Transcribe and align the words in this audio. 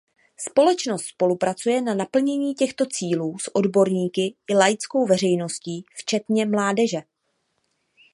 Společnost 0.37 1.05
spolupracuje 1.05 1.81
na 1.81 1.93
naplnění 1.93 2.53
těchto 2.55 2.85
cílů 2.85 3.39
s 3.39 3.55
odborníky 3.55 4.35
i 4.47 4.55
laickou 4.55 5.05
veřejností 5.05 5.85
včetně 5.95 6.45
mládeže. 6.45 6.97